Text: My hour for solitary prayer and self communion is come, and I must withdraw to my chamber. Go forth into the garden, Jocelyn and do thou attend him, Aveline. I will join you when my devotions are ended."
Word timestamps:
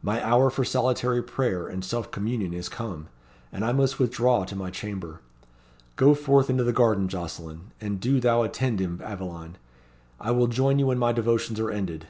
My 0.00 0.24
hour 0.24 0.48
for 0.48 0.64
solitary 0.64 1.24
prayer 1.24 1.66
and 1.66 1.84
self 1.84 2.12
communion 2.12 2.52
is 2.54 2.68
come, 2.68 3.08
and 3.50 3.64
I 3.64 3.72
must 3.72 3.98
withdraw 3.98 4.44
to 4.44 4.54
my 4.54 4.70
chamber. 4.70 5.18
Go 5.96 6.14
forth 6.14 6.48
into 6.48 6.62
the 6.62 6.72
garden, 6.72 7.08
Jocelyn 7.08 7.72
and 7.80 7.98
do 7.98 8.20
thou 8.20 8.44
attend 8.44 8.78
him, 8.78 9.00
Aveline. 9.02 9.56
I 10.20 10.30
will 10.30 10.46
join 10.46 10.78
you 10.78 10.86
when 10.86 10.98
my 11.00 11.10
devotions 11.10 11.58
are 11.58 11.72
ended." 11.72 12.06